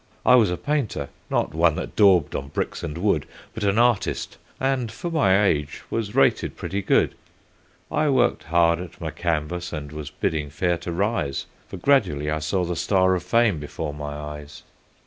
[0.25, 4.39] "I was a painter not one that daubed on bricks and wood, But an artist,
[4.59, 7.13] and for my age, was rated pretty good.
[7.91, 12.39] I worked hard at my canvas, and was bidding fair to rise, For gradually I
[12.39, 14.63] saw the star of fame before my eyes.